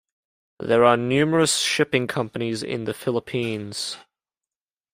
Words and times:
There 0.59 0.83
are 0.83 0.97
numerous 0.97 1.57
shipping 1.59 2.07
companies 2.07 2.63
in 2.63 2.85
the 2.85 2.93
Philippines. 2.95 3.97